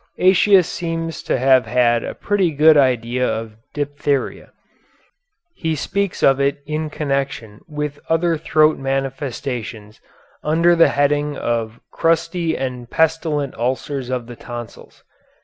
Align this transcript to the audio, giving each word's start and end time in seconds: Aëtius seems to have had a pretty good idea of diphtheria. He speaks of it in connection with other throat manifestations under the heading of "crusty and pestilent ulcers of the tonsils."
Aëtius 0.17 0.65
seems 0.65 1.21
to 1.21 1.37
have 1.37 1.67
had 1.67 2.03
a 2.03 2.15
pretty 2.15 2.49
good 2.49 2.75
idea 2.75 3.29
of 3.29 3.55
diphtheria. 3.71 4.51
He 5.53 5.75
speaks 5.75 6.23
of 6.23 6.39
it 6.41 6.63
in 6.65 6.89
connection 6.89 7.61
with 7.67 7.99
other 8.09 8.35
throat 8.35 8.79
manifestations 8.79 10.01
under 10.43 10.75
the 10.75 10.89
heading 10.89 11.37
of 11.37 11.79
"crusty 11.91 12.57
and 12.57 12.89
pestilent 12.89 13.53
ulcers 13.59 14.09
of 14.09 14.25
the 14.25 14.35
tonsils." 14.35 15.03